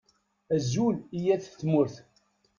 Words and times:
Azul 0.55 0.95
i 1.17 1.19
yat 1.25 1.45
Tmurt! 1.59 1.95